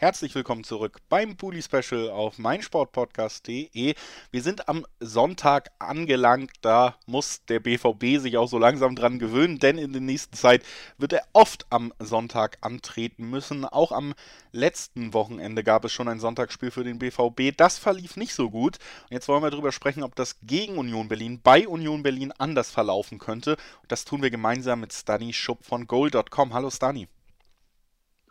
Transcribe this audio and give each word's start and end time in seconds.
Herzlich 0.00 0.34
willkommen 0.34 0.64
zurück 0.64 0.96
beim 1.10 1.36
Bully 1.36 1.60
Special 1.60 2.08
auf 2.08 2.38
meinsportpodcast.de. 2.38 3.94
Wir 4.30 4.42
sind 4.42 4.66
am 4.66 4.86
Sonntag 4.98 5.72
angelangt, 5.78 6.52
da 6.62 6.96
muss 7.04 7.44
der 7.44 7.60
BVB 7.60 8.18
sich 8.18 8.38
auch 8.38 8.48
so 8.48 8.56
langsam 8.56 8.96
dran 8.96 9.18
gewöhnen, 9.18 9.58
denn 9.58 9.76
in 9.76 9.92
der 9.92 10.00
nächsten 10.00 10.34
Zeit 10.34 10.64
wird 10.96 11.12
er 11.12 11.24
oft 11.34 11.66
am 11.68 11.92
Sonntag 11.98 12.56
antreten 12.62 13.28
müssen. 13.28 13.66
Auch 13.66 13.92
am 13.92 14.14
letzten 14.52 15.12
Wochenende 15.12 15.62
gab 15.62 15.84
es 15.84 15.92
schon 15.92 16.08
ein 16.08 16.18
Sonntagsspiel 16.18 16.70
für 16.70 16.82
den 16.82 16.98
BVB. 16.98 17.54
Das 17.54 17.76
verlief 17.76 18.16
nicht 18.16 18.32
so 18.32 18.48
gut. 18.48 18.78
Und 19.02 19.12
jetzt 19.12 19.28
wollen 19.28 19.42
wir 19.42 19.50
darüber 19.50 19.70
sprechen, 19.70 20.02
ob 20.02 20.16
das 20.16 20.38
gegen 20.40 20.78
Union 20.78 21.08
Berlin 21.08 21.42
bei 21.42 21.68
Union 21.68 22.02
Berlin 22.02 22.32
anders 22.38 22.70
verlaufen 22.70 23.18
könnte. 23.18 23.58
Und 23.82 23.92
das 23.92 24.06
tun 24.06 24.22
wir 24.22 24.30
gemeinsam 24.30 24.80
mit 24.80 24.94
Stani 24.94 25.34
Schupp 25.34 25.62
von 25.62 25.86
goal.com. 25.86 26.54
Hallo 26.54 26.70
Stani. 26.70 27.06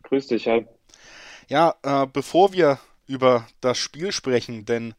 Grüß 0.02 0.26
dich, 0.26 0.48
hi. 0.48 0.66
Ja, 1.50 1.74
äh, 1.82 2.06
bevor 2.06 2.54
wir 2.54 2.78
über 3.08 3.48
das 3.60 3.80
Spiel 3.80 4.12
sprechen, 4.12 4.66
denn 4.66 4.94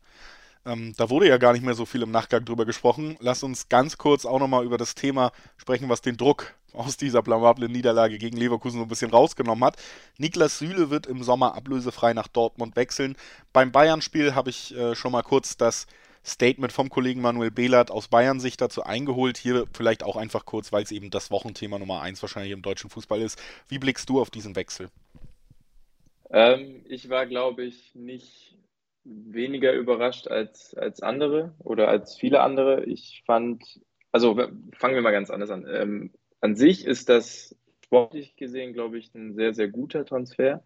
ähm, 0.67 0.95
da 0.97 1.09
wurde 1.09 1.29
ja 1.29 1.39
gar 1.39 1.53
nicht 1.53 1.65
mehr 1.65 1.75
so 1.75 1.87
viel 1.87 2.03
im 2.03 2.11
Nachgang 2.11 2.45
drüber 2.45 2.67
gesprochen, 2.67 3.17
lass 3.21 3.45
uns 3.45 3.69
ganz 3.69 3.99
kurz 3.99 4.27
auch 4.27 4.41
nochmal 4.41 4.65
über 4.65 4.77
das 4.77 4.97
Thema 4.97 5.31
sprechen, 5.59 5.89
was 5.89 6.03
den 6.03 6.17
Druck 6.17 6.53
aus 6.73 6.97
dieser 6.97 7.23
blamablen 7.23 7.71
Niederlage 7.71 8.19
gegen 8.19 8.37
Leverkusen 8.37 8.79
so 8.79 8.85
ein 8.85 8.89
bisschen 8.89 9.13
rausgenommen 9.13 9.63
hat. 9.63 9.77
Niklas 10.19 10.59
Süle 10.59 10.91
wird 10.91 11.07
im 11.07 11.23
Sommer 11.23 11.55
ablösefrei 11.55 12.15
nach 12.15 12.27
Dortmund 12.27 12.75
wechseln. 12.75 13.15
Beim 13.53 13.71
Bayern-Spiel 13.71 14.35
habe 14.35 14.51
ich 14.51 14.75
äh, 14.77 14.97
schon 14.97 15.13
mal 15.13 15.23
kurz 15.23 15.57
das 15.57 15.87
Statement 16.27 16.73
vom 16.73 16.91
Kollegen 16.91 17.21
Manuel 17.21 17.53
Behlert 17.53 17.93
aus 17.93 18.09
Bayern 18.09 18.41
sich 18.41 18.57
dazu 18.57 18.83
eingeholt. 18.83 19.39
Hier 19.39 19.67
vielleicht 19.73 20.03
auch 20.03 20.17
einfach 20.17 20.47
kurz, 20.47 20.73
weil 20.73 20.83
es 20.83 20.91
eben 20.91 21.11
das 21.11 21.31
Wochenthema 21.31 21.79
Nummer 21.79 22.03
1 22.03 22.21
wahrscheinlich 22.23 22.53
im 22.53 22.63
deutschen 22.63 22.91
Fußball 22.91 23.21
ist. 23.23 23.41
Wie 23.69 23.79
blickst 23.79 24.09
du 24.09 24.21
auf 24.21 24.31
diesen 24.31 24.57
Wechsel? 24.57 24.91
Ähm, 26.31 26.85
ich 26.89 27.09
war, 27.11 27.27
glaube 27.27 27.65
ich, 27.65 27.95
nicht 27.95 28.57
weniger 29.05 29.73
überrascht 29.73 30.29
als, 30.29 30.75
als 30.75 31.03
andere 31.03 31.55
oder 31.59 31.89
als 31.89 32.17
viele 32.17 32.41
andere. 32.41 32.85
Ich 32.85 33.23
fand, 33.27 33.81
also 34.13 34.37
fangen 34.73 34.95
wir 34.95 35.03
mal 35.03 35.11
ganz 35.13 35.31
anders 35.31 35.51
an. 35.51 35.67
Ähm, 35.69 36.13
an 36.41 36.57
sich 36.57 36.87
ist 36.87 37.09
das 37.09 37.57
sportlich 37.85 38.37
gesehen, 38.37 38.73
glaube 38.73 38.99
ich, 38.99 39.15
ein 39.15 39.35
sehr, 39.35 39.53
sehr 39.53 39.69
guter 39.69 40.05
Transfer, 40.05 40.63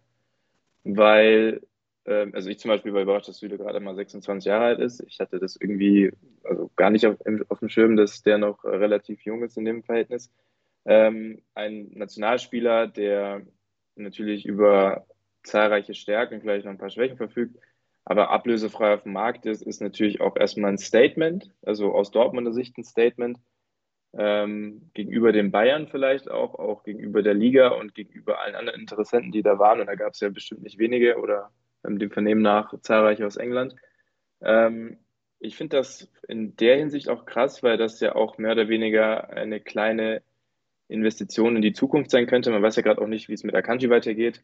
weil, 0.83 1.61
ähm, 2.05 2.31
also 2.35 2.49
ich 2.49 2.59
zum 2.59 2.69
Beispiel 2.69 2.93
war 2.93 3.01
überrascht, 3.01 3.27
dass 3.27 3.39
Süle 3.39 3.57
gerade 3.57 3.79
mal 3.79 3.95
26 3.95 4.47
Jahre 4.47 4.65
alt 4.65 4.79
ist. 4.79 5.01
Ich 5.07 5.19
hatte 5.19 5.39
das 5.39 5.55
irgendwie 5.55 6.11
also 6.43 6.69
gar 6.75 6.91
nicht 6.91 7.07
auf, 7.07 7.17
auf 7.49 7.59
dem 7.59 7.69
Schirm, 7.69 7.95
dass 7.95 8.21
der 8.21 8.37
noch 8.37 8.63
relativ 8.63 9.21
jung 9.21 9.43
ist 9.43 9.57
in 9.57 9.65
dem 9.65 9.83
Verhältnis. 9.83 10.31
Ähm, 10.85 11.41
ein 11.55 11.89
Nationalspieler, 11.95 12.87
der 12.87 13.41
natürlich 13.95 14.45
über 14.45 15.07
zahlreiche 15.45 15.93
Stärken, 15.93 16.41
vielleicht 16.41 16.65
noch 16.65 16.71
ein 16.71 16.77
paar 16.77 16.89
Schwächen 16.89 17.17
verfügt, 17.17 17.57
aber 18.03 18.29
ablösefrei 18.29 18.93
auf 18.93 19.03
dem 19.03 19.13
Markt 19.13 19.45
ist, 19.45 19.61
ist 19.61 19.81
natürlich 19.81 20.21
auch 20.21 20.35
erstmal 20.35 20.71
ein 20.71 20.77
Statement, 20.77 21.49
also 21.63 21.93
aus 21.93 22.11
Dortmunder 22.11 22.53
Sicht 22.53 22.77
ein 22.77 22.83
Statement, 22.83 23.39
ähm, 24.17 24.89
gegenüber 24.93 25.31
den 25.31 25.51
Bayern 25.51 25.87
vielleicht 25.87 26.29
auch, 26.29 26.55
auch 26.55 26.83
gegenüber 26.83 27.21
der 27.21 27.33
Liga 27.33 27.69
und 27.69 27.93
gegenüber 27.93 28.39
allen 28.39 28.55
anderen 28.55 28.79
Interessenten, 28.79 29.31
die 29.31 29.41
da 29.41 29.59
waren. 29.59 29.81
Und 29.81 29.87
da 29.87 29.95
gab 29.95 30.13
es 30.13 30.21
ja 30.21 30.29
bestimmt 30.29 30.63
nicht 30.63 30.79
wenige 30.79 31.17
oder 31.17 31.51
ähm, 31.85 31.99
dem 31.99 32.11
Vernehmen 32.11 32.41
nach 32.41 32.79
zahlreiche 32.81 33.25
aus 33.25 33.35
England. 33.35 33.75
Ähm, 34.41 34.99
ich 35.39 35.57
finde 35.57 35.77
das 35.77 36.09
in 36.27 36.55
der 36.55 36.77
Hinsicht 36.77 37.09
auch 37.09 37.25
krass, 37.25 37.61
weil 37.61 37.77
das 37.77 37.99
ja 37.99 38.15
auch 38.15 38.37
mehr 38.37 38.53
oder 38.53 38.69
weniger 38.69 39.29
eine 39.29 39.59
kleine 39.59 40.21
Investition 40.87 41.55
in 41.55 41.61
die 41.61 41.73
Zukunft 41.73 42.11
sein 42.11 42.27
könnte. 42.27 42.51
Man 42.51 42.63
weiß 42.63 42.77
ja 42.77 42.83
gerade 42.83 43.01
auch 43.01 43.07
nicht, 43.07 43.27
wie 43.27 43.33
es 43.33 43.43
mit 43.43 43.55
Akanji 43.55 43.89
weitergeht. 43.89 44.43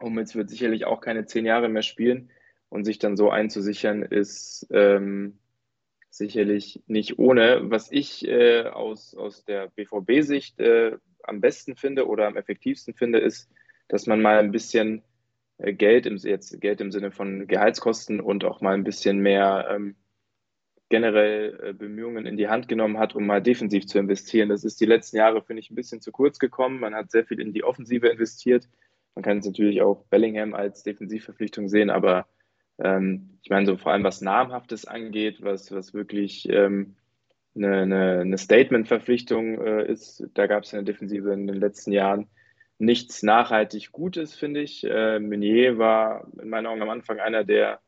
Hummels 0.00 0.34
wird 0.34 0.50
sicherlich 0.50 0.84
auch 0.84 1.00
keine 1.00 1.26
zehn 1.26 1.46
Jahre 1.46 1.68
mehr 1.68 1.82
spielen 1.82 2.30
und 2.68 2.84
sich 2.84 2.98
dann 2.98 3.16
so 3.16 3.30
einzusichern, 3.30 4.02
ist 4.02 4.66
ähm, 4.70 5.38
sicherlich 6.10 6.82
nicht 6.86 7.18
ohne. 7.18 7.70
Was 7.70 7.90
ich 7.90 8.26
äh, 8.26 8.64
aus, 8.64 9.14
aus 9.14 9.44
der 9.44 9.68
BVB-Sicht 9.68 10.58
äh, 10.60 10.96
am 11.22 11.40
besten 11.40 11.76
finde 11.76 12.06
oder 12.06 12.26
am 12.26 12.36
effektivsten 12.36 12.94
finde, 12.94 13.18
ist, 13.18 13.50
dass 13.88 14.06
man 14.06 14.20
mal 14.20 14.38
ein 14.38 14.52
bisschen 14.52 15.02
äh, 15.58 15.72
Geld 15.72 16.06
im, 16.06 16.16
jetzt 16.16 16.60
Geld 16.60 16.80
im 16.80 16.92
Sinne 16.92 17.10
von 17.10 17.46
Gehaltskosten 17.46 18.20
und 18.20 18.44
auch 18.44 18.60
mal 18.60 18.74
ein 18.74 18.84
bisschen 18.84 19.18
mehr 19.18 19.68
ähm, 19.70 19.96
generell 20.88 21.60
äh, 21.62 21.72
Bemühungen 21.72 22.26
in 22.26 22.36
die 22.36 22.48
Hand 22.48 22.68
genommen 22.68 22.98
hat, 22.98 23.14
um 23.14 23.26
mal 23.26 23.40
defensiv 23.40 23.86
zu 23.86 23.98
investieren. 23.98 24.48
Das 24.48 24.64
ist 24.64 24.80
die 24.80 24.86
letzten 24.86 25.16
Jahre, 25.16 25.42
finde 25.42 25.60
ich, 25.60 25.70
ein 25.70 25.76
bisschen 25.76 26.00
zu 26.00 26.12
kurz 26.12 26.38
gekommen. 26.38 26.80
Man 26.80 26.94
hat 26.94 27.10
sehr 27.10 27.24
viel 27.24 27.40
in 27.40 27.52
die 27.52 27.64
Offensive 27.64 28.08
investiert. 28.08 28.68
Man 29.14 29.22
kann 29.22 29.38
es 29.38 29.46
natürlich 29.46 29.82
auch 29.82 30.04
Bellingham 30.06 30.54
als 30.54 30.82
Defensivverpflichtung 30.82 31.68
sehen, 31.68 31.90
aber 31.90 32.26
ähm, 32.78 33.38
ich 33.42 33.50
meine, 33.50 33.66
so 33.66 33.76
vor 33.76 33.92
allem 33.92 34.04
was 34.04 34.20
Namhaftes 34.20 34.84
angeht, 34.84 35.42
was, 35.42 35.72
was 35.72 35.94
wirklich 35.94 36.48
ähm, 36.48 36.96
eine, 37.54 37.82
eine, 37.82 38.20
eine 38.20 38.38
Statement-Verpflichtung 38.38 39.60
äh, 39.60 39.90
ist, 39.90 40.24
da 40.34 40.46
gab 40.46 40.64
es 40.64 40.72
in 40.72 40.84
der 40.84 40.92
Defensive 40.92 41.32
in 41.32 41.46
den 41.46 41.60
letzten 41.60 41.92
Jahren 41.92 42.28
nichts 42.78 43.22
nachhaltig 43.22 43.92
Gutes, 43.92 44.34
finde 44.34 44.60
ich. 44.60 44.84
Äh, 44.84 45.20
Meunier 45.20 45.78
war 45.78 46.26
in 46.40 46.48
meinen 46.48 46.66
Augen 46.66 46.82
am 46.82 46.90
Anfang 46.90 47.20
einer, 47.20 47.44
der 47.44 47.80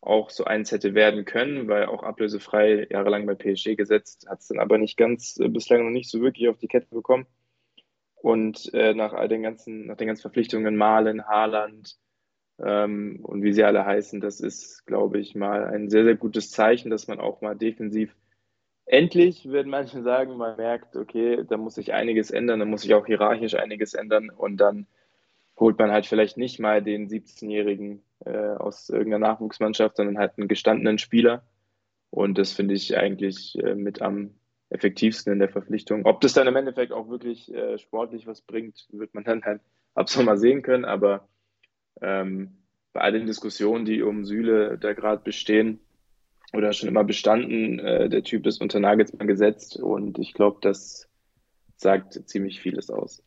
auch 0.00 0.30
so 0.30 0.44
eins 0.44 0.70
hätte 0.72 0.94
werden 0.94 1.24
können, 1.24 1.68
weil 1.68 1.86
auch 1.86 2.02
ablösefrei 2.02 2.86
jahrelang 2.90 3.26
bei 3.26 3.34
PSG 3.34 3.76
gesetzt, 3.76 4.26
hat 4.28 4.40
es 4.40 4.48
dann 4.48 4.58
aber 4.58 4.76
nicht 4.76 4.96
ganz, 4.96 5.38
äh, 5.40 5.48
bislang 5.48 5.84
noch 5.84 5.90
nicht 5.90 6.10
so 6.10 6.20
wirklich 6.20 6.48
auf 6.48 6.58
die 6.58 6.68
Kette 6.68 6.88
bekommen. 6.90 7.26
Und 8.24 8.72
äh, 8.72 8.94
nach 8.94 9.12
all 9.12 9.28
den 9.28 9.42
ganzen, 9.42 9.84
nach 9.84 9.98
den 9.98 10.06
ganzen 10.06 10.22
Verpflichtungen 10.22 10.76
Malen, 10.76 11.26
Haaland 11.26 11.98
ähm, 12.58 13.18
und 13.22 13.42
wie 13.42 13.52
sie 13.52 13.64
alle 13.64 13.84
heißen, 13.84 14.18
das 14.22 14.40
ist, 14.40 14.86
glaube 14.86 15.18
ich, 15.18 15.34
mal 15.34 15.66
ein 15.66 15.90
sehr, 15.90 16.04
sehr 16.04 16.14
gutes 16.14 16.50
Zeichen, 16.50 16.88
dass 16.88 17.06
man 17.06 17.20
auch 17.20 17.42
mal 17.42 17.54
defensiv 17.54 18.16
endlich, 18.86 19.44
würden 19.50 19.68
manche 19.68 20.02
sagen, 20.02 20.38
man 20.38 20.56
merkt, 20.56 20.96
okay, 20.96 21.44
da 21.46 21.58
muss 21.58 21.74
sich 21.74 21.92
einiges 21.92 22.30
ändern, 22.30 22.60
da 22.60 22.64
muss 22.64 22.80
sich 22.80 22.94
auch 22.94 23.04
hierarchisch 23.04 23.56
einiges 23.56 23.92
ändern 23.92 24.30
und 24.30 24.56
dann 24.56 24.86
holt 25.60 25.78
man 25.78 25.92
halt 25.92 26.06
vielleicht 26.06 26.38
nicht 26.38 26.58
mal 26.58 26.82
den 26.82 27.10
17-Jährigen 27.10 28.02
äh, 28.24 28.54
aus 28.54 28.88
irgendeiner 28.88 29.28
Nachwuchsmannschaft, 29.32 29.98
sondern 29.98 30.16
halt 30.16 30.38
einen 30.38 30.48
gestandenen 30.48 30.96
Spieler. 30.96 31.44
Und 32.08 32.38
das 32.38 32.52
finde 32.52 32.72
ich 32.72 32.96
eigentlich 32.96 33.62
äh, 33.62 33.74
mit 33.74 34.00
am 34.00 34.30
effektivsten 34.70 35.32
in 35.32 35.38
der 35.38 35.48
Verpflichtung. 35.48 36.04
Ob 36.04 36.20
das 36.20 36.32
dann 36.32 36.46
im 36.46 36.56
Endeffekt 36.56 36.92
auch 36.92 37.08
wirklich 37.08 37.52
äh, 37.52 37.78
sportlich 37.78 38.26
was 38.26 38.40
bringt, 38.40 38.86
wird 38.90 39.14
man 39.14 39.24
dann 39.24 39.44
halt 39.44 39.60
ab 39.94 40.08
so 40.08 40.22
mal 40.22 40.38
sehen 40.38 40.62
können. 40.62 40.84
Aber 40.84 41.28
ähm, 42.00 42.56
bei 42.92 43.00
all 43.00 43.12
den 43.12 43.26
Diskussionen, 43.26 43.84
die 43.84 44.02
um 44.02 44.24
Süle 44.24 44.78
da 44.78 44.92
gerade 44.92 45.22
bestehen 45.22 45.80
oder 46.52 46.72
schon 46.72 46.88
immer 46.88 47.04
bestanden, 47.04 47.78
äh, 47.78 48.08
der 48.08 48.22
Typ 48.22 48.46
ist 48.46 48.60
unter 48.60 48.80
Nagelsmann 48.80 49.26
gesetzt 49.26 49.76
und 49.76 50.18
ich 50.18 50.34
glaube, 50.34 50.58
das 50.62 51.08
sagt 51.76 52.28
ziemlich 52.28 52.60
vieles 52.60 52.90
aus. 52.90 53.22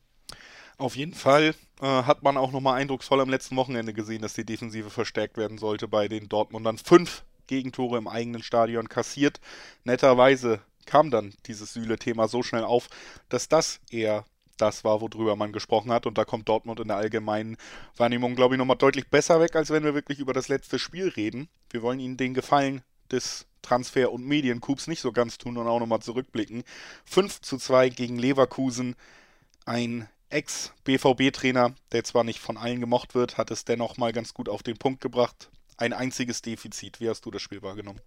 Auf 0.78 0.96
jeden 0.96 1.14
Fall 1.14 1.54
äh, 1.82 1.86
hat 1.86 2.24
man 2.24 2.38
auch 2.38 2.52
nochmal 2.52 2.80
eindrucksvoll 2.80 3.20
am 3.20 3.30
letzten 3.30 3.56
Wochenende 3.56 3.94
gesehen, 3.94 4.22
dass 4.22 4.36
die 4.36 4.46
Defensive 4.46 4.90
verstärkt 4.90 5.38
werden 5.38 5.58
sollte 5.58 5.88
bei 5.88 6.08
den 6.08 6.30
Dortmundern. 6.30 6.78
Fünf 6.78 7.24
Gegentore 7.48 7.98
im 7.98 8.08
eigenen 8.08 8.44
Stadion 8.44 8.88
kassiert. 8.88 9.40
Netterweise 9.84 10.60
kam 10.88 11.12
dann 11.12 11.36
dieses 11.46 11.74
Süle-Thema 11.74 12.28
so 12.28 12.42
schnell 12.42 12.64
auf, 12.64 12.90
dass 13.30 13.48
das 13.48 13.80
eher 13.92 14.26
das 14.58 14.84
war, 14.84 15.02
worüber 15.02 15.36
man 15.36 15.54
gesprochen 15.54 15.92
hat. 15.92 16.08
Und 16.08 16.18
da 16.18 16.26
kommt 16.26 16.50
Dortmund 16.50 16.80
in 16.80 16.88
der 16.88 16.98
allgemeinen 16.98 17.58
Wahrnehmung, 17.96 18.36
glaube 18.36 18.56
ich, 18.56 18.58
nochmal 18.58 18.78
deutlich 18.78 19.08
besser 19.08 19.40
weg, 19.40 19.56
als 19.56 19.70
wenn 19.70 19.84
wir 19.84 19.94
wirklich 19.94 20.20
über 20.20 20.34
das 20.34 20.48
letzte 20.48 20.80
Spiel 20.80 21.10
reden. 21.10 21.48
Wir 21.70 21.82
wollen 21.84 22.00
Ihnen 22.00 22.18
den 22.18 22.34
Gefallen 22.34 22.82
des 23.12 23.46
Transfer- 23.62 24.12
und 24.12 24.26
Mediencoups 24.26 24.88
nicht 24.88 25.02
so 25.02 25.12
ganz 25.12 25.38
tun 25.38 25.58
und 25.58 25.68
auch 25.68 25.80
nochmal 25.80 26.02
zurückblicken. 26.02 26.64
5 27.06 27.42
zu 27.42 27.58
2 27.58 27.90
gegen 27.90 28.18
Leverkusen. 28.18 28.96
Ein 29.66 30.10
Ex-BVB-Trainer, 30.30 31.74
der 31.92 32.04
zwar 32.04 32.24
nicht 32.24 32.40
von 32.40 32.58
allen 32.58 32.80
gemocht 32.80 33.16
wird, 33.16 33.38
hat 33.38 33.52
es 33.52 33.66
dennoch 33.66 33.98
mal 33.98 34.14
ganz 34.14 34.34
gut 34.34 34.50
auf 34.50 34.64
den 34.64 34.78
Punkt 34.78 35.02
gebracht. 35.02 35.50
Ein 35.78 35.94
einziges 35.94 36.42
Defizit. 36.42 37.00
Wie 37.00 37.10
hast 37.10 37.26
du 37.26 37.32
das 37.32 37.42
Spiel 37.42 37.62
wahrgenommen? 37.62 38.02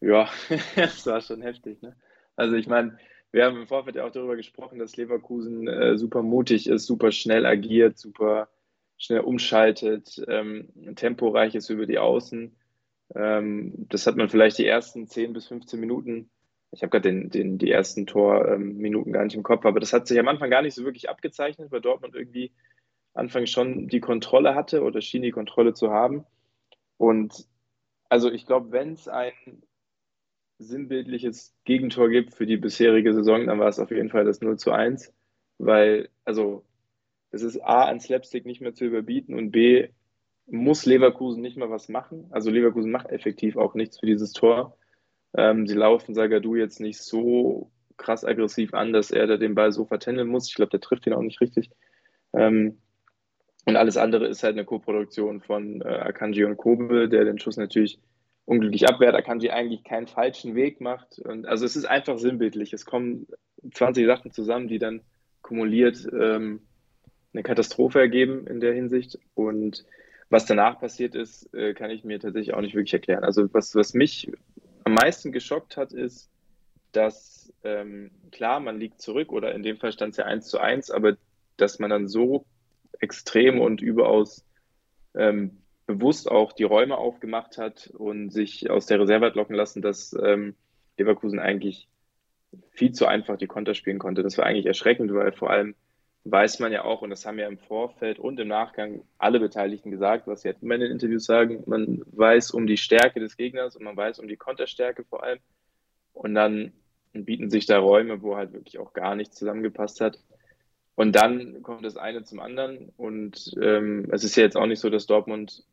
Ja, 0.00 0.28
das 0.76 1.06
war 1.06 1.20
schon 1.20 1.42
heftig. 1.42 1.82
Ne? 1.82 1.96
Also 2.36 2.56
ich 2.56 2.66
meine, 2.66 2.98
wir 3.30 3.44
haben 3.44 3.56
im 3.56 3.66
Vorfeld 3.66 3.96
ja 3.96 4.06
auch 4.06 4.12
darüber 4.12 4.36
gesprochen, 4.36 4.78
dass 4.78 4.96
Leverkusen 4.96 5.68
äh, 5.68 5.98
super 5.98 6.22
mutig 6.22 6.68
ist, 6.68 6.86
super 6.86 7.12
schnell 7.12 7.46
agiert, 7.46 7.98
super 7.98 8.48
schnell 8.96 9.20
umschaltet, 9.20 10.22
ähm, 10.28 10.72
temporeich 10.96 11.54
ist 11.54 11.70
über 11.70 11.86
die 11.86 11.98
Außen. 11.98 12.56
Ähm, 13.14 13.86
das 13.88 14.06
hat 14.06 14.16
man 14.16 14.28
vielleicht 14.28 14.58
die 14.58 14.66
ersten 14.66 15.06
10 15.06 15.32
bis 15.32 15.46
15 15.46 15.78
Minuten, 15.78 16.30
ich 16.70 16.82
habe 16.82 16.90
gerade 16.90 17.08
den, 17.08 17.30
den, 17.30 17.58
die 17.58 17.70
ersten 17.70 18.06
Torminuten 18.06 19.08
ähm, 19.08 19.12
gar 19.12 19.24
nicht 19.24 19.34
im 19.34 19.42
Kopf, 19.42 19.64
aber 19.64 19.80
das 19.80 19.92
hat 19.92 20.06
sich 20.06 20.18
am 20.18 20.28
Anfang 20.28 20.50
gar 20.50 20.62
nicht 20.62 20.74
so 20.74 20.84
wirklich 20.84 21.08
abgezeichnet, 21.08 21.70
weil 21.70 21.80
Dortmund 21.80 22.14
irgendwie 22.14 22.52
Anfang 23.14 23.46
schon 23.46 23.88
die 23.88 24.00
Kontrolle 24.00 24.54
hatte 24.54 24.82
oder 24.82 25.00
schien 25.00 25.22
die 25.22 25.30
Kontrolle 25.30 25.72
zu 25.72 25.90
haben. 25.90 26.26
Und 26.98 27.46
also 28.08 28.30
ich 28.30 28.46
glaube, 28.46 28.70
wenn 28.70 28.92
es 28.92 29.08
ein 29.08 29.32
sinnbildliches 30.58 31.54
Gegentor 31.64 32.08
gibt 32.10 32.34
für 32.34 32.46
die 32.46 32.56
bisherige 32.56 33.14
Saison, 33.14 33.46
dann 33.46 33.58
war 33.58 33.68
es 33.68 33.78
auf 33.78 33.90
jeden 33.90 34.10
Fall 34.10 34.24
das 34.24 34.40
0 34.40 34.58
zu 34.58 34.72
1, 34.72 35.12
weil, 35.58 36.08
also, 36.24 36.64
es 37.30 37.42
ist 37.42 37.60
A, 37.60 37.84
an 37.84 38.00
Slapstick 38.00 38.46
nicht 38.46 38.60
mehr 38.60 38.74
zu 38.74 38.84
überbieten 38.84 39.34
und 39.34 39.50
B, 39.50 39.88
muss 40.46 40.86
Leverkusen 40.86 41.42
nicht 41.42 41.56
mal 41.56 41.70
was 41.70 41.88
machen. 41.88 42.26
Also 42.30 42.50
Leverkusen 42.50 42.90
macht 42.90 43.10
effektiv 43.10 43.56
auch 43.56 43.74
nichts 43.74 44.00
für 44.00 44.06
dieses 44.06 44.32
Tor. 44.32 44.76
Ähm, 45.36 45.66
sie 45.66 45.74
laufen 45.74 46.14
Sagadu 46.14 46.56
jetzt 46.56 46.80
nicht 46.80 47.00
so 47.00 47.70
krass 47.98 48.24
aggressiv 48.24 48.72
an, 48.72 48.92
dass 48.92 49.10
er 49.10 49.26
da 49.26 49.36
den 49.36 49.54
Ball 49.54 49.72
so 49.72 49.84
vertändeln 49.84 50.28
muss. 50.28 50.48
Ich 50.48 50.54
glaube, 50.54 50.70
der 50.70 50.80
trifft 50.80 51.06
ihn 51.06 51.12
auch 51.12 51.22
nicht 51.22 51.40
richtig. 51.40 51.70
Ähm, 52.32 52.78
und 53.66 53.76
alles 53.76 53.98
andere 53.98 54.26
ist 54.26 54.42
halt 54.42 54.54
eine 54.54 54.64
Co-Produktion 54.64 55.42
von 55.42 55.82
äh, 55.82 55.84
Akanji 55.84 56.44
und 56.44 56.56
Kobe, 56.56 57.08
der 57.08 57.24
den 57.24 57.38
Schuss 57.38 57.58
natürlich 57.58 57.98
unglücklich 58.48 58.88
abwehrt. 58.88 59.14
Akanji 59.14 59.50
eigentlich 59.50 59.84
keinen 59.84 60.06
falschen 60.06 60.54
Weg 60.54 60.80
macht. 60.80 61.18
Und 61.18 61.46
also 61.46 61.66
es 61.66 61.76
ist 61.76 61.84
einfach 61.84 62.18
sinnbildlich. 62.18 62.72
Es 62.72 62.86
kommen 62.86 63.26
20 63.72 64.06
Sachen 64.06 64.32
zusammen, 64.32 64.68
die 64.68 64.78
dann 64.78 65.02
kumuliert 65.42 66.08
ähm, 66.18 66.62
eine 67.34 67.42
Katastrophe 67.42 68.00
ergeben 68.00 68.46
in 68.46 68.60
der 68.60 68.72
Hinsicht. 68.72 69.18
Und 69.34 69.84
was 70.30 70.46
danach 70.46 70.80
passiert 70.80 71.14
ist, 71.14 71.52
äh, 71.54 71.74
kann 71.74 71.90
ich 71.90 72.04
mir 72.04 72.18
tatsächlich 72.20 72.54
auch 72.54 72.62
nicht 72.62 72.74
wirklich 72.74 72.94
erklären. 72.94 73.22
Also 73.22 73.52
was, 73.52 73.74
was 73.74 73.92
mich 73.92 74.32
am 74.84 74.94
meisten 74.94 75.30
geschockt 75.30 75.76
hat, 75.76 75.92
ist, 75.92 76.30
dass 76.92 77.52
ähm, 77.64 78.10
klar, 78.32 78.60
man 78.60 78.80
liegt 78.80 79.02
zurück 79.02 79.30
oder 79.30 79.54
in 79.54 79.62
dem 79.62 79.76
Fall 79.76 79.92
stand 79.92 80.12
es 80.12 80.16
ja 80.16 80.24
1 80.24 80.48
zu 80.48 80.58
1, 80.58 80.90
aber 80.90 81.18
dass 81.58 81.78
man 81.78 81.90
dann 81.90 82.08
so 82.08 82.46
extrem 82.98 83.60
und 83.60 83.82
überaus 83.82 84.42
ähm, 85.14 85.58
bewusst 85.88 86.30
auch 86.30 86.52
die 86.52 86.64
Räume 86.64 86.98
aufgemacht 86.98 87.58
hat 87.58 87.90
und 87.96 88.30
sich 88.30 88.70
aus 88.70 88.86
der 88.86 89.00
Reserve 89.00 89.26
hat 89.26 89.34
locken 89.34 89.56
lassen, 89.56 89.82
dass 89.82 90.14
ähm, 90.22 90.54
Leverkusen 90.98 91.40
eigentlich 91.40 91.88
viel 92.70 92.92
zu 92.92 93.06
einfach 93.06 93.38
die 93.38 93.46
Konter 93.46 93.74
spielen 93.74 93.98
konnte. 93.98 94.22
Das 94.22 94.36
war 94.36 94.44
eigentlich 94.44 94.66
erschreckend, 94.66 95.12
weil 95.14 95.32
vor 95.32 95.50
allem 95.50 95.74
weiß 96.24 96.58
man 96.58 96.72
ja 96.72 96.84
auch, 96.84 97.00
und 97.00 97.08
das 97.08 97.24
haben 97.24 97.38
ja 97.38 97.48
im 97.48 97.56
Vorfeld 97.56 98.18
und 98.18 98.38
im 98.38 98.48
Nachgang 98.48 99.02
alle 99.16 99.40
Beteiligten 99.40 99.90
gesagt, 99.90 100.26
was 100.26 100.42
sie 100.42 100.48
halt 100.48 100.62
immer 100.62 100.74
in 100.74 100.82
den 100.82 100.92
Interviews 100.92 101.24
sagen, 101.24 101.62
man 101.64 102.02
weiß 102.12 102.50
um 102.50 102.66
die 102.66 102.76
Stärke 102.76 103.18
des 103.18 103.38
Gegners 103.38 103.74
und 103.74 103.84
man 103.84 103.96
weiß 103.96 104.18
um 104.18 104.28
die 104.28 104.36
Konterstärke 104.36 105.04
vor 105.04 105.22
allem. 105.22 105.38
Und 106.12 106.34
dann 106.34 106.72
bieten 107.12 107.48
sich 107.48 107.64
da 107.64 107.78
Räume, 107.78 108.20
wo 108.20 108.36
halt 108.36 108.52
wirklich 108.52 108.78
auch 108.78 108.92
gar 108.92 109.14
nichts 109.14 109.36
zusammengepasst 109.36 110.02
hat. 110.02 110.18
Und 110.96 111.16
dann 111.16 111.62
kommt 111.62 111.84
das 111.84 111.96
eine 111.96 112.24
zum 112.24 112.40
anderen. 112.40 112.92
Und 112.98 113.54
ähm, 113.62 114.08
es 114.10 114.24
ist 114.24 114.36
ja 114.36 114.42
jetzt 114.42 114.56
auch 114.56 114.66
nicht 114.66 114.80
so, 114.80 114.90
dass 114.90 115.06
Dortmund, 115.06 115.64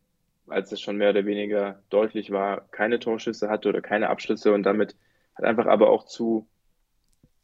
als 0.48 0.72
es 0.72 0.82
schon 0.82 0.98
mehr 0.98 1.10
oder 1.10 1.26
weniger 1.26 1.82
deutlich 1.90 2.32
war, 2.32 2.68
keine 2.72 3.00
Torschüsse 3.00 3.50
hatte 3.50 3.70
oder 3.70 3.82
keine 3.82 4.10
Abschlüsse 4.10 4.54
und 4.54 4.64
damit 4.64 4.96
halt 5.36 5.48
einfach 5.48 5.66
aber 5.66 5.90
auch 5.90 6.06
zu, 6.06 6.48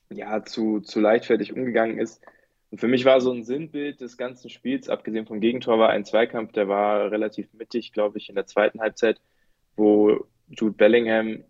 ja, 0.09 0.43
zu, 0.43 0.79
zu 0.81 0.99
leichtfertig 0.99 1.53
umgegangen 1.53 1.97
ist. 1.97 2.21
Und 2.69 2.79
für 2.79 2.87
mich 2.87 3.03
war 3.05 3.19
so 3.19 3.31
ein 3.31 3.43
Sinnbild 3.43 3.99
des 3.99 4.17
ganzen 4.17 4.49
Spiels, 4.49 4.87
abgesehen 4.87 5.25
vom 5.25 5.41
Gegentor, 5.41 5.77
war 5.77 5.89
ein 5.89 6.05
Zweikampf, 6.05 6.53
der 6.53 6.67
war 6.67 7.11
relativ 7.11 7.53
mittig, 7.53 7.91
glaube 7.91 8.17
ich, 8.17 8.29
in 8.29 8.35
der 8.35 8.45
zweiten 8.45 8.79
Halbzeit, 8.79 9.19
wo 9.75 10.25
Jude 10.47 10.75
Bellingham 10.75 11.43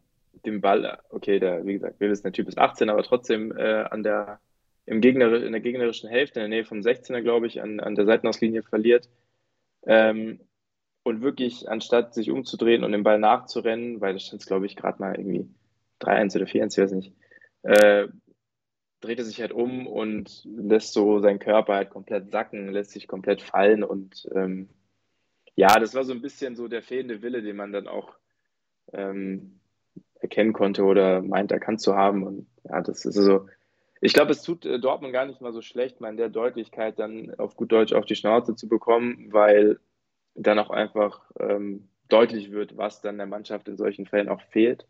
den 0.45 0.62
Ball, 0.62 1.00
okay, 1.09 1.39
der, 1.39 1.65
wie 1.65 1.74
gesagt, 1.74 2.00
wir 2.00 2.09
wissen, 2.09 2.24
der 2.24 2.31
Typ 2.31 2.47
ist 2.47 2.57
18, 2.57 2.89
aber 2.89 3.04
trotzdem 3.04 3.56
äh, 3.56 3.83
an 3.83 4.01
der 4.01 4.39
im 4.86 5.00
Gegner, 5.00 5.33
in 5.33 5.51
der 5.51 5.62
gegnerischen 5.62 6.09
Hälfte, 6.09 6.39
in 6.39 6.50
der 6.50 6.57
Nähe 6.57 6.65
vom 6.65 6.80
16er, 6.80 7.21
glaube 7.21 7.47
ich, 7.47 7.62
an, 7.62 7.80
an 7.80 7.95
der 7.95 8.06
Seitenauslinie 8.06 8.63
verliert. 8.63 9.09
Ähm, 9.86 10.39
und 11.03 11.21
wirklich, 11.21 11.69
anstatt 11.69 12.13
sich 12.13 12.31
umzudrehen 12.31 12.83
und 12.83 12.92
den 12.92 13.03
Ball 13.03 13.19
nachzurennen, 13.19 14.01
weil 14.01 14.13
da 14.13 14.19
stand 14.19 14.45
glaube 14.45 14.65
ich, 14.65 14.75
gerade 14.75 15.01
mal 15.01 15.15
irgendwie 15.15 15.48
3-1 16.00 16.36
oder 16.36 16.45
4-1, 16.45 16.74
ich 16.74 16.83
weiß 16.83 16.92
nicht, 16.92 17.13
äh, 17.63 18.07
dreht 19.01 19.19
er 19.19 19.25
sich 19.25 19.42
halt 19.42 19.51
um 19.51 19.88
und 19.88 20.44
lässt 20.45 20.94
so 20.94 21.19
seinen 21.19 21.39
Körper 21.39 21.75
halt 21.75 21.89
komplett 21.89 22.31
sacken, 22.31 22.69
lässt 22.69 22.92
sich 22.92 23.07
komplett 23.07 23.42
fallen 23.42 23.83
und 23.83 24.27
ähm, 24.33 24.69
ja, 25.56 25.80
das 25.80 25.95
war 25.95 26.03
so 26.03 26.13
ein 26.13 26.21
bisschen 26.21 26.56
so 26.56 26.68
der 26.68 26.83
fehlende 26.83 27.21
Wille, 27.21 27.42
den 27.42 27.56
man 27.56 27.71
dann 27.71 27.88
auch 27.88 28.15
ähm, 28.94 29.59
erkennen 30.19 30.54
konnte 30.54 30.83
oder 30.83 31.21
meint 31.21 31.51
erkannt 31.51 31.81
zu 31.81 31.95
haben 31.95 32.24
und 32.24 32.47
ja, 32.63 32.81
das 32.81 33.06
ist 33.06 33.15
so, 33.15 33.47
ich 34.01 34.13
glaube, 34.13 34.31
es 34.31 34.44
tut 34.44 34.65
äh, 34.65 34.80
Dortmund 34.80 35.13
gar 35.13 35.25
nicht 35.25 35.42
mal 35.42 35.54
so 35.54 35.62
schlecht, 35.62 36.00
mal 36.00 36.09
in 36.09 36.18
der 36.18 36.30
Deutlichkeit 36.30 37.00
dann 37.00 37.33
auf 37.38 37.56
gut 37.56 37.71
Deutsch 37.71 37.94
auf 37.94 38.06
die 38.06 38.15
Schnauze 38.15 38.56
zu 38.56 38.68
bekommen, 38.68 39.27
weil 39.31 39.80
dann 40.36 40.60
auch 40.60 40.69
einfach 40.69 41.30
ähm, 41.39 41.89
deutlich 42.10 42.51
wird, 42.51 42.78
was 42.78 43.01
dann 43.01 43.18
der 43.18 43.28
Mannschaft 43.28 43.68
in 43.68 43.78
solchen 43.78 44.06
Fällen 44.06 44.30
auch 44.30 44.42
fehlt. 44.50 44.86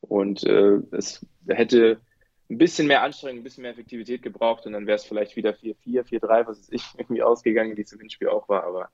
Und 0.00 0.44
äh, 0.44 0.80
es 0.92 1.26
hätte 1.48 2.00
ein 2.50 2.58
bisschen 2.58 2.86
mehr 2.86 3.02
Anstrengung, 3.02 3.40
ein 3.40 3.44
bisschen 3.44 3.62
mehr 3.62 3.70
Effektivität 3.70 4.22
gebraucht 4.22 4.66
und 4.66 4.72
dann 4.72 4.86
wäre 4.86 4.96
es 4.96 5.04
vielleicht 5.04 5.36
wieder 5.36 5.50
4-4, 5.50 6.02
4-3, 6.04 6.46
was 6.46 6.58
ist 6.58 6.72
ich, 6.72 6.82
irgendwie 6.98 7.22
ausgegangen, 7.22 7.76
wie 7.76 7.82
es 7.82 7.92
im 7.92 8.00
Hinspiel 8.00 8.28
auch 8.28 8.48
war, 8.48 8.64
aber 8.64 8.90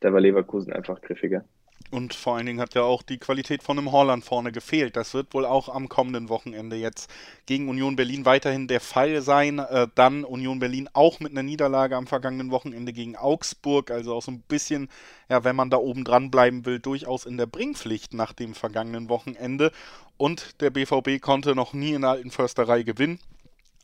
da 0.00 0.12
war 0.12 0.20
Leverkusen 0.20 0.72
einfach 0.72 1.00
griffiger. 1.00 1.44
Und 1.94 2.12
vor 2.12 2.34
allen 2.34 2.46
Dingen 2.46 2.60
hat 2.60 2.74
ja 2.74 2.82
auch 2.82 3.04
die 3.04 3.18
Qualität 3.18 3.62
von 3.62 3.78
einem 3.78 3.92
Holland 3.92 4.24
vorne 4.24 4.50
gefehlt. 4.50 4.96
Das 4.96 5.14
wird 5.14 5.32
wohl 5.32 5.46
auch 5.46 5.68
am 5.68 5.88
kommenden 5.88 6.28
Wochenende 6.28 6.74
jetzt 6.74 7.08
gegen 7.46 7.68
Union 7.68 7.94
Berlin 7.94 8.24
weiterhin 8.24 8.66
der 8.66 8.80
Fall 8.80 9.22
sein. 9.22 9.60
Äh, 9.60 9.86
dann 9.94 10.24
Union 10.24 10.58
Berlin 10.58 10.90
auch 10.92 11.20
mit 11.20 11.30
einer 11.30 11.44
Niederlage 11.44 11.94
am 11.94 12.08
vergangenen 12.08 12.50
Wochenende 12.50 12.92
gegen 12.92 13.14
Augsburg. 13.14 13.92
Also 13.92 14.12
auch 14.12 14.22
so 14.22 14.32
ein 14.32 14.40
bisschen, 14.40 14.88
ja, 15.28 15.44
wenn 15.44 15.54
man 15.54 15.70
da 15.70 15.76
oben 15.76 16.02
dran 16.02 16.32
bleiben 16.32 16.66
will, 16.66 16.80
durchaus 16.80 17.26
in 17.26 17.36
der 17.36 17.46
Bringpflicht 17.46 18.12
nach 18.12 18.32
dem 18.32 18.54
vergangenen 18.54 19.08
Wochenende. 19.08 19.70
Und 20.16 20.60
der 20.60 20.70
BVB 20.70 21.20
konnte 21.20 21.54
noch 21.54 21.74
nie 21.74 21.92
in 21.92 22.00
der 22.00 22.10
alten 22.10 22.32
Försterei 22.32 22.82
gewinnen. 22.82 23.20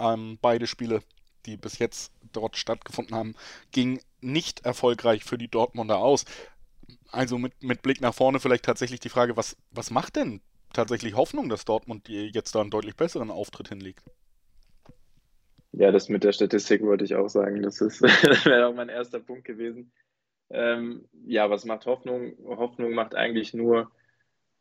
Ähm, 0.00 0.36
beide 0.42 0.66
Spiele, 0.66 1.04
die 1.46 1.56
bis 1.56 1.78
jetzt 1.78 2.10
dort 2.32 2.56
stattgefunden 2.56 3.14
haben, 3.14 3.36
gingen 3.70 4.00
nicht 4.20 4.64
erfolgreich 4.64 5.22
für 5.22 5.38
die 5.38 5.48
Dortmunder 5.48 5.98
aus. 5.98 6.24
Also 7.12 7.38
mit, 7.38 7.62
mit 7.62 7.82
Blick 7.82 8.00
nach 8.00 8.14
vorne 8.14 8.40
vielleicht 8.40 8.64
tatsächlich 8.64 9.00
die 9.00 9.08
Frage, 9.08 9.36
was, 9.36 9.56
was 9.70 9.90
macht 9.90 10.16
denn 10.16 10.40
tatsächlich 10.72 11.16
Hoffnung, 11.16 11.48
dass 11.48 11.64
Dortmund 11.64 12.08
jetzt 12.08 12.54
da 12.54 12.60
einen 12.60 12.70
deutlich 12.70 12.96
besseren 12.96 13.30
Auftritt 13.30 13.68
hinlegt? 13.68 14.04
Ja, 15.72 15.92
das 15.92 16.08
mit 16.08 16.24
der 16.24 16.32
Statistik 16.32 16.82
wollte 16.82 17.04
ich 17.04 17.14
auch 17.14 17.28
sagen. 17.28 17.62
Das, 17.62 17.78
das 17.78 18.00
wäre 18.44 18.66
auch 18.66 18.74
mein 18.74 18.88
erster 18.88 19.20
Punkt 19.20 19.44
gewesen. 19.44 19.92
Ähm, 20.50 21.08
ja, 21.26 21.48
was 21.48 21.64
macht 21.64 21.86
Hoffnung? 21.86 22.34
Hoffnung 22.44 22.92
macht 22.92 23.14
eigentlich 23.14 23.54
nur 23.54 23.90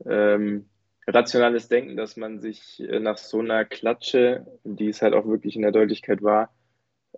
ähm, 0.06 0.70
rationales 1.08 1.68
Denken, 1.68 1.98
dass 1.98 2.16
man 2.16 2.40
sich 2.40 2.80
äh, 2.80 3.00
nach 3.00 3.18
so 3.18 3.40
einer 3.40 3.66
Klatsche, 3.66 4.46
die 4.64 4.90
es 4.90 5.02
halt 5.02 5.16
auch 5.16 5.28
wirklich 5.28 5.56
in 5.56 5.64
der 5.64 5.72
Deutlichkeit 5.72 6.22
war, 6.22 6.54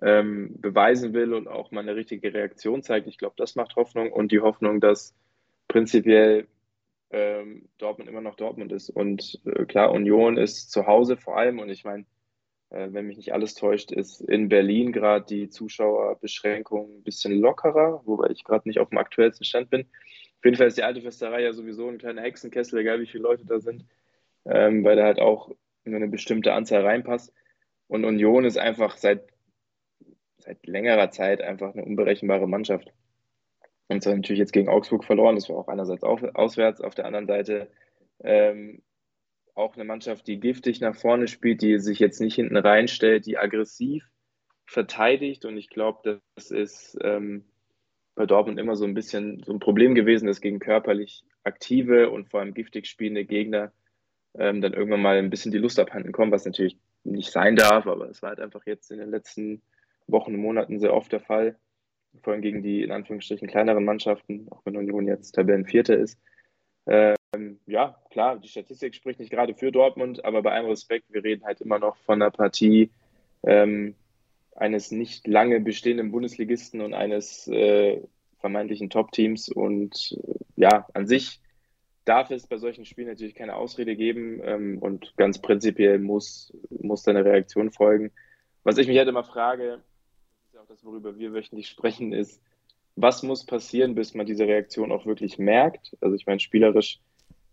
ähm, 0.02 0.56
beweisen 0.60 1.14
will 1.14 1.34
und 1.34 1.48
auch 1.48 1.72
mal 1.72 1.82
eine 1.82 1.96
richtige 1.96 2.34
Reaktion 2.34 2.82
zeigt. 2.82 3.08
Ich 3.08 3.18
glaube, 3.18 3.36
das 3.38 3.56
macht 3.56 3.76
Hoffnung 3.76 4.12
und 4.12 4.32
die 4.32 4.40
Hoffnung, 4.40 4.80
dass 4.80 5.14
prinzipiell 5.72 6.48
ähm, 7.12 7.70
Dortmund 7.78 8.10
immer 8.10 8.22
noch 8.22 8.36
Dortmund 8.36 8.72
ist. 8.74 8.90
Und 8.90 9.40
äh, 9.46 9.66
klar, 9.66 9.92
Union 9.92 10.38
ist 10.38 10.70
zu 10.72 10.86
Hause 10.86 11.16
vor 11.16 11.38
allem 11.38 11.60
und 11.60 11.70
ich 11.70 11.86
meine, 11.86 12.06
äh, 12.72 12.90
wenn 12.92 13.08
mich 13.08 13.16
nicht 13.18 13.34
alles 13.34 13.54
täuscht, 13.54 13.92
ist 13.92 14.20
in 14.22 14.50
Berlin 14.50 14.92
gerade 14.92 15.26
die 15.26 15.50
Zuschauerbeschränkung 15.50 16.98
ein 16.98 17.04
bisschen 17.04 17.40
lockerer, 17.40 18.02
wobei 18.06 18.30
ich 18.32 18.44
gerade 18.44 18.68
nicht 18.68 18.80
auf 18.80 18.90
dem 18.90 18.98
aktuellsten 18.98 19.46
Stand 19.46 19.70
bin. 19.70 19.82
Auf 19.82 20.46
jeden 20.46 20.58
Fall 20.58 20.68
ist 20.68 20.78
die 20.78 20.84
alte 20.84 21.02
Fürsterei 21.02 21.44
ja 21.44 21.54
sowieso 21.54 21.88
ein 21.88 22.00
kleiner 22.00 22.22
Hexenkessel, 22.22 22.80
egal 22.80 23.00
wie 23.00 23.08
viele 23.08 23.24
Leute 23.24 23.46
da 23.46 23.60
sind, 23.60 23.86
ähm, 24.46 24.84
weil 24.84 24.98
da 24.98 25.04
halt 25.04 25.20
auch 25.20 25.52
nur 25.86 25.96
eine 25.96 26.10
bestimmte 26.10 26.54
Anzahl 26.54 26.86
reinpasst. 26.86 27.34
Und 27.88 28.04
Union 28.06 28.44
ist 28.46 28.58
einfach 28.58 28.98
seit 28.98 29.24
seit 30.38 30.66
längerer 30.66 31.12
Zeit 31.12 31.42
einfach 31.42 31.74
eine 31.74 31.86
unberechenbare 31.86 32.48
Mannschaft. 32.48 32.92
Und 33.92 34.02
zwar 34.02 34.16
natürlich 34.16 34.40
jetzt 34.40 34.54
gegen 34.54 34.70
Augsburg 34.70 35.04
verloren, 35.04 35.36
das 35.36 35.50
war 35.50 35.58
auch 35.58 35.68
einerseits 35.68 36.04
auf, 36.04 36.24
auswärts, 36.34 36.82
auf 36.82 36.96
der 36.96 37.06
anderen 37.06 37.28
Seite 37.28 37.70
ähm, 38.24 38.82
auch 39.54 39.76
eine 39.76 39.84
Mannschaft, 39.84 40.28
die 40.28 40.40
giftig 40.40 40.80
nach 40.80 40.96
vorne 40.96 41.28
spielt, 41.28 41.62
die 41.62 41.78
sich 41.78 42.00
jetzt 42.00 42.22
nicht 42.22 42.36
hinten 42.36 42.56
reinstellt, 42.56 43.26
die 43.26 43.38
aggressiv 43.38 44.06
verteidigt. 44.66 45.44
Und 45.44 45.58
ich 45.58 45.70
glaube, 45.70 46.22
das 46.36 46.52
ist 46.52 46.98
ähm, 47.02 47.44
bei 48.16 48.26
Dortmund 48.26 48.60
immer 48.60 48.78
so 48.78 48.86
ein 48.86 48.94
bisschen 48.94 49.44
so 49.44 49.52
ein 49.52 49.60
Problem 49.60 49.94
gewesen, 49.94 50.28
dass 50.28 50.40
gegen 50.40 50.60
körperlich 50.60 51.26
aktive 51.44 52.10
und 52.10 52.30
vor 52.30 52.40
allem 52.40 52.54
giftig 52.54 52.88
spielende 52.88 53.26
Gegner 53.26 53.74
ähm, 54.36 54.62
dann 54.62 54.74
irgendwann 54.74 55.02
mal 55.02 55.18
ein 55.18 55.30
bisschen 55.30 55.52
die 55.52 55.58
Lust 55.58 55.80
abhanden 55.80 56.14
kommen, 56.14 56.32
was 56.32 56.46
natürlich 56.46 56.78
nicht 57.04 57.32
sein 57.32 57.58
darf, 57.58 57.88
aber 57.88 58.10
es 58.10 58.22
war 58.22 58.30
halt 58.30 58.40
einfach 58.40 58.66
jetzt 58.66 58.92
in 58.92 59.00
den 59.00 59.12
letzten 59.12 59.62
Wochen, 60.08 60.36
Monaten 60.38 60.80
sehr 60.80 60.94
oft 60.94 61.12
der 61.12 61.20
Fall. 61.20 61.58
Vor 62.22 62.34
allem 62.34 62.42
gegen 62.42 62.62
die 62.62 62.84
in 62.84 62.92
Anführungsstrichen 62.92 63.48
kleineren 63.48 63.86
Mannschaften, 63.86 64.48
auch 64.52 64.62
wenn 64.66 64.78
Union 64.78 65.08
jetzt 65.08 65.32
Tabellenvierter 65.32 65.98
ist. 65.98 66.20
Ähm, 66.88 67.60
ja, 67.66 67.98
klar, 68.10 68.38
die 68.38 68.48
Statistik 68.48 68.96
spricht 68.96 69.20
nicht 69.20 69.32
gerade 69.32 69.56
für 69.56 69.72
Dortmund, 69.72 70.26
aber 70.26 70.42
bei 70.42 70.52
allem 70.52 70.68
Respekt, 70.68 71.06
wir 71.10 71.24
reden 71.24 71.46
halt 71.46 71.62
immer 71.62 71.80
noch 71.80 71.96
von 71.98 72.22
einer 72.22 72.32
Partie 72.32 72.92
ähm, 73.44 73.96
eines 74.56 74.92
nicht 74.92 75.28
lange 75.28 75.60
bestehenden 75.60 76.12
Bundesligisten 76.12 76.82
und 76.82 76.94
eines 76.94 77.48
äh, 77.48 78.02
vermeintlichen 78.40 78.90
Top-Teams. 78.90 79.50
Und 79.50 80.18
äh, 80.28 80.34
ja, 80.58 80.88
an 80.94 81.08
sich 81.08 81.40
darf 82.06 82.32
es 82.32 82.48
bei 82.48 82.58
solchen 82.58 82.86
Spielen 82.86 83.08
natürlich 83.08 83.36
keine 83.36 83.56
Ausrede 83.56 83.96
geben 83.96 84.42
ähm, 84.44 84.78
und 84.80 85.14
ganz 85.18 85.40
prinzipiell 85.40 86.00
muss, 86.00 86.54
muss 86.70 87.04
da 87.04 87.12
eine 87.12 87.26
Reaktion 87.26 87.72
folgen. 87.72 88.12
Was 88.64 88.78
ich 88.78 88.88
mich 88.88 88.98
halt 88.98 89.08
immer 89.08 89.24
frage, 89.24 89.82
auch 90.62 90.68
das, 90.68 90.86
worüber 90.86 91.18
wir 91.18 91.34
wöchentlich 91.34 91.68
sprechen, 91.68 92.14
ist, 92.14 92.40
was 92.96 93.24
muss 93.24 93.46
passieren, 93.46 93.96
bis 93.96 94.14
man 94.14 94.26
diese 94.26 94.46
Reaktion 94.46 94.92
auch 94.92 95.06
wirklich 95.06 95.40
merkt? 95.40 95.98
Also 96.02 96.16
ich 96.16 96.28
meine, 96.28 96.40
spielerisch 96.40 97.00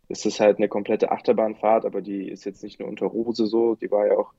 ist 0.08 0.26
es 0.26 0.40
halt 0.40 0.58
eine 0.58 0.68
komplette 0.68 1.10
Achterbahnfahrt, 1.10 1.84
aber 1.86 2.02
die 2.02 2.28
ist 2.28 2.44
jetzt 2.44 2.62
nicht 2.62 2.80
nur 2.80 2.88
unter 2.88 3.06
Rose 3.06 3.46
so, 3.46 3.76
die 3.76 3.90
war 3.90 4.06
ja 4.06 4.18
auch 4.18 4.32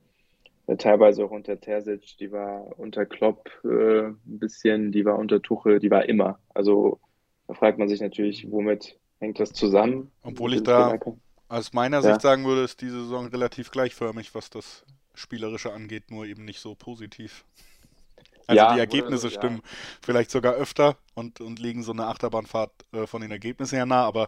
äh, 0.67 0.77
teilweise 0.77 1.25
auch 1.25 1.31
unter 1.31 1.59
Terzic, 1.59 2.17
die 2.19 2.31
war 2.31 2.77
unter 2.77 3.05
Klopp 3.05 3.49
äh, 3.63 4.07
ein 4.07 4.19
bisschen, 4.23 4.91
die 4.91 5.05
war 5.05 5.17
unter 5.17 5.41
Tuchel, 5.41 5.79
die 5.79 5.89
war 5.89 6.07
immer. 6.07 6.39
Also 6.53 6.99
da 7.47 7.55
fragt 7.55 7.79
man 7.79 7.89
sich 7.89 8.01
natürlich, 8.01 8.51
womit 8.51 8.97
hängt 9.19 9.39
das 9.39 9.51
zusammen? 9.51 10.11
Obwohl 10.21 10.53
ich 10.53 10.63
da 10.63 10.99
aus 11.47 11.73
meiner 11.73 11.97
ja. 11.97 12.03
Sicht 12.03 12.21
sagen 12.21 12.45
würde, 12.45 12.63
ist 12.63 12.81
diese 12.81 13.01
Saison 13.01 13.27
relativ 13.27 13.71
gleichförmig, 13.71 14.35
was 14.35 14.51
das 14.51 14.85
Spielerische 15.15 15.73
angeht, 15.73 16.11
nur 16.11 16.25
eben 16.25 16.45
nicht 16.45 16.59
so 16.59 16.75
positiv. 16.75 17.45
Also 18.49 18.63
ja, 18.63 18.73
die 18.73 18.79
Ergebnisse 18.79 19.27
oder, 19.27 19.35
stimmen 19.35 19.57
ja. 19.57 19.69
vielleicht 20.01 20.31
sogar 20.31 20.55
öfter 20.55 20.97
und, 21.13 21.39
und 21.39 21.59
liegen 21.59 21.83
so 21.83 21.91
eine 21.91 22.07
Achterbahnfahrt 22.07 22.71
äh, 22.93 23.05
von 23.05 23.21
den 23.21 23.31
Ergebnissen 23.31 23.75
her 23.75 23.85
nah, 23.85 24.05
aber 24.05 24.27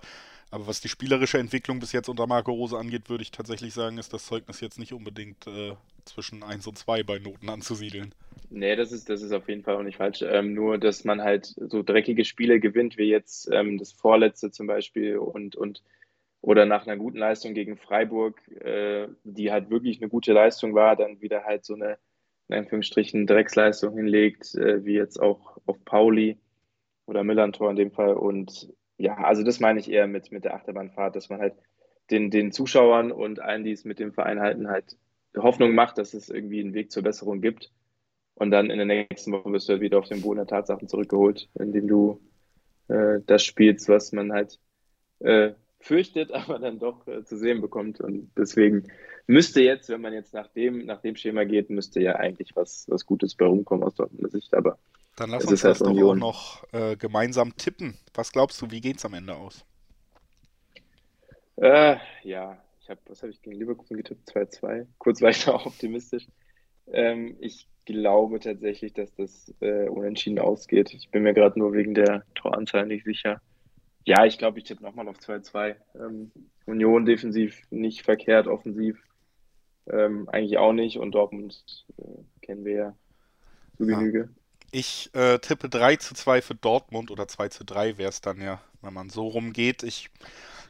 aber 0.54 0.68
was 0.68 0.82
die 0.82 0.90
spielerische 0.90 1.38
Entwicklung 1.38 1.80
bis 1.80 1.94
jetzt 1.94 2.10
unter 2.10 2.28
Marco 2.28 2.52
Rose 2.52 2.78
angeht, 2.78 3.10
würde 3.10 3.22
ich 3.22 3.32
tatsächlich 3.32 3.74
sagen, 3.74 3.98
ist 3.98 4.12
das 4.12 4.26
Zeugnis 4.26 4.60
jetzt 4.60 4.80
nicht 4.80 4.92
unbedingt 4.92 5.48
äh, 5.48 5.76
zwischen 6.04 6.44
1 6.44 6.68
und 6.68 6.78
2 6.78 7.04
bei 7.04 7.20
Noten 7.20 7.48
anzusiedeln. 7.48 8.14
Nee, 8.50 8.76
das 8.76 8.92
ist, 8.92 9.10
das 9.10 9.22
ist 9.22 9.32
auf 9.32 9.48
jeden 9.48 9.64
Fall 9.64 9.78
auch 9.78 9.84
nicht 9.84 9.96
falsch. 9.96 10.22
Ähm, 10.24 10.54
nur, 10.54 10.78
dass 10.78 11.06
man 11.06 11.22
halt 11.22 11.46
so 11.46 11.84
dreckige 11.84 12.26
Spiele 12.26 12.60
gewinnt, 12.60 12.98
wie 12.98 13.10
jetzt 13.10 13.50
ähm, 13.50 13.78
das 13.78 13.94
vorletzte 13.94 14.52
zum 14.52 14.68
Beispiel 14.68 15.18
und, 15.18 15.56
und 15.56 15.82
oder 16.42 16.66
nach 16.66 16.86
einer 16.86 16.98
guten 16.98 17.20
Leistung 17.20 17.54
gegen 17.54 17.78
Freiburg, 17.78 18.42
äh, 18.60 19.08
die 19.24 19.52
halt 19.54 19.70
wirklich 19.70 20.02
eine 20.02 20.10
gute 20.10 20.34
Leistung 20.34 20.74
war, 20.74 20.98
dann 20.98 21.22
wieder 21.22 21.46
halt 21.46 21.64
so 21.64 21.76
eine, 21.76 21.98
in 22.52 22.60
Anführungsstrichen, 22.60 23.28
Drecksleistung 23.28 23.96
hinlegt, 23.96 24.56
äh, 24.56 24.86
wie 24.86 24.94
jetzt 24.94 25.20
auch 25.20 25.58
auf 25.66 25.84
Pauli 25.86 26.38
oder 27.06 27.24
Millantor 27.24 27.70
in 27.70 27.76
dem 27.76 27.92
Fall 27.92 28.14
und 28.14 28.74
ja, 28.98 29.16
also 29.18 29.44
das 29.44 29.60
meine 29.60 29.80
ich 29.80 29.90
eher 29.90 30.08
mit, 30.08 30.32
mit 30.32 30.46
der 30.46 30.54
Achterbahnfahrt, 30.54 31.16
dass 31.16 31.30
man 31.30 31.40
halt 31.40 31.56
den, 32.12 32.30
den 32.30 32.52
Zuschauern 32.52 33.12
und 33.12 33.40
allen, 33.40 33.64
die 33.64 33.72
es 33.72 33.84
mit 33.84 34.00
dem 34.00 34.14
Verein 34.14 34.40
halten, 34.40 34.68
halt 34.68 34.96
Hoffnung 35.36 35.74
macht, 35.74 35.98
dass 35.98 36.14
es 36.14 36.30
irgendwie 36.30 36.60
einen 36.60 36.74
Weg 36.74 36.92
zur 36.92 37.04
Besserung 37.04 37.42
gibt. 37.42 37.72
Und 38.36 38.52
dann 38.52 38.70
in 38.70 38.78
der 38.78 38.86
nächsten 38.86 39.32
Woche 39.32 39.52
wirst 39.52 39.68
du 39.68 39.74
halt 39.74 39.82
wieder 39.82 40.00
auf 40.00 40.08
den 40.08 40.22
Boden 40.22 40.38
der 40.38 40.48
Tatsachen 40.48 40.88
zurückgeholt, 40.88 41.50
indem 41.60 41.88
du 41.88 42.20
äh, 42.88 43.20
das 43.26 43.44
spielst, 43.44 43.88
was 43.90 44.12
man 44.12 44.32
halt 44.32 44.60
äh, 45.20 45.52
fürchtet, 45.80 46.32
aber 46.34 46.60
dann 46.60 46.80
doch 46.80 47.08
äh, 47.08 47.24
zu 47.24 47.38
sehen 47.38 47.62
bekommt. 47.62 48.02
Und 48.02 48.32
deswegen 48.38 48.88
müsste 49.28 49.62
jetzt, 49.62 49.90
wenn 49.90 50.02
man 50.02 50.14
jetzt 50.14 50.34
nach 50.34 50.48
dem, 50.48 50.86
nach 50.86 51.02
dem 51.02 51.16
Schema 51.16 51.44
geht, 51.44 51.70
müsste 51.70 52.02
ja 52.02 52.16
eigentlich 52.16 52.56
was, 52.56 52.86
was 52.90 53.06
Gutes 53.06 53.36
bei 53.36 53.46
rumkommen 53.46 53.84
aus 53.84 53.96
Dortmunder 53.96 54.30
Sicht. 54.30 54.54
Aber 54.54 54.78
dann 55.16 55.30
lass 55.30 55.46
uns 55.46 55.62
das 55.62 55.82
halt 55.82 55.98
doch 55.98 56.04
auch 56.04 56.16
noch 56.16 56.64
äh, 56.74 56.96
gemeinsam 56.96 57.56
tippen. 57.56 57.98
Was 58.14 58.32
glaubst 58.32 58.62
du, 58.62 58.72
wie 58.72 58.82
geht 58.82 58.98
es 58.98 59.06
am 59.06 59.14
Ende 59.14 59.36
aus? 59.36 59.66
Äh, 61.58 61.98
ja, 62.24 62.58
ich 62.82 62.90
habe, 62.90 63.00
was 63.08 63.22
habe 63.22 63.32
ich 63.32 63.42
gegen 63.42 63.58
Leverkusen 63.58 63.98
getippt? 63.98 64.30
2-2. 64.30 64.88
Kurz 64.98 65.22
war 65.22 65.30
ich 65.30 65.48
auch 65.48 65.66
optimistisch. 65.68 66.28
Ähm, 66.92 67.38
ich 67.40 67.68
glaube 67.86 68.40
tatsächlich, 68.40 68.94
dass 68.94 69.14
das 69.16 69.54
äh, 69.60 69.88
unentschieden 69.90 70.40
ausgeht. 70.40 70.94
Ich 70.94 71.10
bin 71.10 71.24
mir 71.24 71.34
gerade 71.34 71.60
nur 71.60 71.74
wegen 71.74 71.94
der 71.94 72.24
Toranzahl 72.36 72.88
nicht 72.88 73.06
sicher. 73.06 73.42
Ja, 74.06 74.26
ich 74.26 74.38
glaube, 74.38 74.58
ich 74.58 74.66
tippe 74.66 74.84
nochmal 74.84 75.08
auf 75.08 75.20
2-2. 75.20 75.76
Ähm, 75.96 76.32
Union 76.66 77.06
defensiv 77.06 77.62
nicht 77.70 78.02
verkehrt, 78.04 78.48
offensiv 78.48 78.98
ähm, 79.88 80.30
eigentlich 80.30 80.58
auch 80.58 80.74
nicht 80.74 80.98
und 80.98 81.12
Dortmund 81.12 81.86
äh, 81.98 82.04
kennen 82.42 82.66
wir 82.66 82.74
ja 82.74 82.96
zu 83.78 83.86
Genüge. 83.86 84.30
Ich 84.72 85.10
äh, 85.14 85.40
tippe 85.40 85.68
3 85.68 85.98
zu 85.98 86.14
2 86.14 86.42
für 86.42 86.56
Dortmund 86.56 87.12
oder 87.12 87.28
2 87.28 87.50
zu 87.50 87.66
3 87.66 87.98
wäre 87.98 88.10
es 88.10 88.22
dann 88.22 88.40
ja, 88.40 88.62
wenn 88.82 88.94
man 88.94 89.10
so 89.10 89.28
rumgeht. 89.28 89.84
Ich 89.84 90.10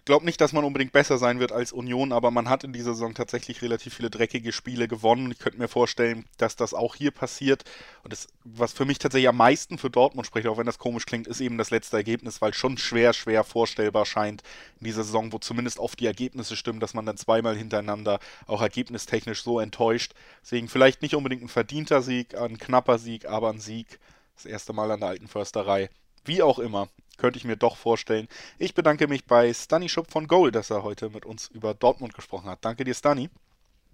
glaube 0.05 0.25
nicht, 0.25 0.41
dass 0.41 0.53
man 0.53 0.63
unbedingt 0.63 0.91
besser 0.91 1.17
sein 1.17 1.39
wird 1.39 1.51
als 1.51 1.71
Union, 1.71 2.11
aber 2.11 2.31
man 2.31 2.49
hat 2.49 2.63
in 2.63 2.73
dieser 2.73 2.93
Saison 2.93 3.13
tatsächlich 3.13 3.61
relativ 3.61 3.93
viele 3.93 4.09
dreckige 4.09 4.51
Spiele 4.51 4.87
gewonnen. 4.87 5.31
Ich 5.31 5.39
könnte 5.39 5.59
mir 5.59 5.67
vorstellen, 5.67 6.25
dass 6.37 6.55
das 6.55 6.73
auch 6.73 6.95
hier 6.95 7.11
passiert. 7.11 7.63
Und 8.03 8.11
das, 8.11 8.27
was 8.43 8.73
für 8.73 8.85
mich 8.85 8.97
tatsächlich 8.97 9.29
am 9.29 9.37
meisten 9.37 9.77
für 9.77 9.89
Dortmund 9.89 10.25
spricht, 10.25 10.47
auch 10.47 10.57
wenn 10.57 10.65
das 10.65 10.79
komisch 10.79 11.05
klingt, 11.05 11.27
ist 11.27 11.39
eben 11.39 11.57
das 11.57 11.69
letzte 11.69 11.97
Ergebnis, 11.97 12.41
weil 12.41 12.53
schon 12.53 12.77
schwer, 12.77 13.13
schwer 13.13 13.43
vorstellbar 13.43 14.05
scheint 14.05 14.41
in 14.79 14.85
dieser 14.85 15.03
Saison, 15.03 15.31
wo 15.31 15.37
zumindest 15.37 15.77
oft 15.77 15.99
die 15.99 16.07
Ergebnisse 16.07 16.55
stimmen, 16.55 16.79
dass 16.79 16.93
man 16.93 17.05
dann 17.05 17.17
zweimal 17.17 17.55
hintereinander 17.55 18.19
auch 18.47 18.61
ergebnistechnisch 18.61 19.43
so 19.43 19.59
enttäuscht. 19.59 20.13
Deswegen 20.41 20.67
vielleicht 20.67 21.01
nicht 21.01 21.15
unbedingt 21.15 21.43
ein 21.43 21.49
verdienter 21.49 22.01
Sieg, 22.01 22.35
ein 22.35 22.57
knapper 22.57 22.97
Sieg, 22.97 23.25
aber 23.25 23.49
ein 23.49 23.59
Sieg. 23.59 23.99
Das 24.35 24.45
erste 24.45 24.73
Mal 24.73 24.89
an 24.89 25.01
der 25.01 25.09
alten 25.09 25.27
Försterei. 25.27 25.89
Wie 26.25 26.41
auch 26.41 26.57
immer 26.57 26.87
könnte 27.21 27.37
ich 27.37 27.45
mir 27.45 27.55
doch 27.55 27.77
vorstellen. 27.77 28.27
Ich 28.57 28.73
bedanke 28.73 29.07
mich 29.07 29.25
bei 29.25 29.53
Stanny 29.53 29.89
Schupp 29.89 30.11
von 30.11 30.27
Goal, 30.27 30.51
dass 30.51 30.71
er 30.71 30.81
heute 30.81 31.11
mit 31.11 31.23
uns 31.23 31.47
über 31.49 31.75
Dortmund 31.75 32.15
gesprochen 32.15 32.49
hat. 32.49 32.65
Danke 32.65 32.83
dir, 32.83 32.95
Stanny. 32.95 33.29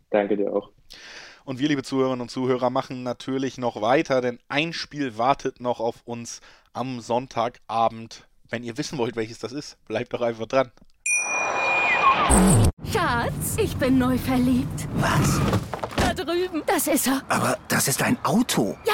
Danke 0.10 0.38
dir 0.38 0.54
auch. 0.54 0.70
Und 1.44 1.60
wir, 1.60 1.68
liebe 1.68 1.84
Zuhörerinnen 1.84 2.22
und 2.22 2.30
Zuhörer, 2.30 2.70
machen 2.70 3.04
natürlich 3.04 3.58
noch 3.58 3.82
weiter, 3.82 4.22
denn 4.22 4.40
ein 4.48 4.72
Spiel 4.72 5.18
wartet 5.18 5.60
noch 5.60 5.82
auf 5.82 6.04
uns 6.06 6.40
am 6.72 7.02
Sonntagabend. 7.02 8.26
Wenn 8.50 8.64
ihr 8.64 8.78
wissen 8.78 8.98
wollt, 8.98 9.18
welches 9.18 9.40
das 9.40 9.52
ist, 9.52 9.78
bleibt 9.86 10.14
doch 10.14 10.22
einfach 10.22 10.46
dran. 10.46 10.72
Schatz, 12.90 13.58
ich 13.62 13.76
bin 13.76 13.98
neu 13.98 14.18
verliebt. 14.18 14.88
Was? 14.96 15.42
Da 15.98 16.14
drüben. 16.14 16.64
Das 16.66 16.88
ist 16.88 17.08
er. 17.08 17.22
Aber 17.28 17.58
das 17.68 17.90
ist 17.90 18.02
ein 18.02 18.18
Auto. 18.24 18.78
Ja, 18.86 18.94